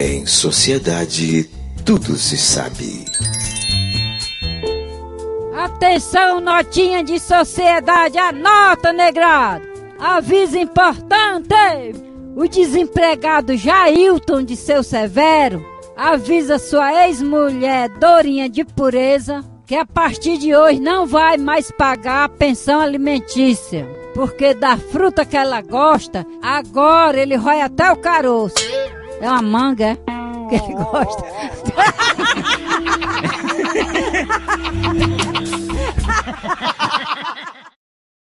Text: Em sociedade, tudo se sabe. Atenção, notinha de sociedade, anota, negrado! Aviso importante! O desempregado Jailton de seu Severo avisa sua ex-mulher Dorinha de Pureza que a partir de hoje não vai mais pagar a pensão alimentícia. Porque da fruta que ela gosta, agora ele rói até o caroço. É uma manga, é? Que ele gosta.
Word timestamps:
Em 0.00 0.24
sociedade, 0.26 1.50
tudo 1.84 2.14
se 2.16 2.36
sabe. 2.36 3.04
Atenção, 5.56 6.40
notinha 6.40 7.02
de 7.02 7.18
sociedade, 7.18 8.16
anota, 8.16 8.92
negrado! 8.92 9.66
Aviso 9.98 10.56
importante! 10.56 11.96
O 12.36 12.46
desempregado 12.46 13.56
Jailton 13.56 14.44
de 14.44 14.54
seu 14.54 14.84
Severo 14.84 15.66
avisa 15.96 16.60
sua 16.60 17.08
ex-mulher 17.08 17.88
Dorinha 17.98 18.48
de 18.48 18.64
Pureza 18.64 19.44
que 19.66 19.74
a 19.74 19.84
partir 19.84 20.38
de 20.38 20.54
hoje 20.54 20.78
não 20.78 21.08
vai 21.08 21.36
mais 21.36 21.72
pagar 21.72 22.22
a 22.22 22.28
pensão 22.28 22.80
alimentícia. 22.80 23.84
Porque 24.14 24.54
da 24.54 24.76
fruta 24.76 25.24
que 25.24 25.36
ela 25.36 25.60
gosta, 25.60 26.24
agora 26.40 27.20
ele 27.20 27.34
rói 27.34 27.60
até 27.60 27.90
o 27.90 27.96
caroço. 27.96 28.54
É 29.20 29.28
uma 29.30 29.42
manga, 29.42 29.84
é? 29.86 29.96
Que 30.48 30.54
ele 30.54 30.74
gosta. 30.74 31.24